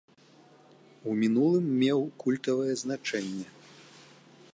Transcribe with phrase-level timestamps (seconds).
[1.11, 3.45] У мінулым меў культавае значэнне.